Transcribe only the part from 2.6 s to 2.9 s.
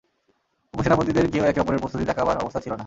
ছিল না।